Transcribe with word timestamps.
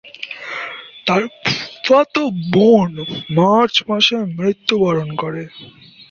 তার 1.07 1.21
ফুফাতো 1.43 2.21
বোন 2.53 2.91
মার্চ 3.37 3.75
মাসে 3.89 4.17
মৃত্যুবরণ 4.37 5.09
করে। 5.21 5.43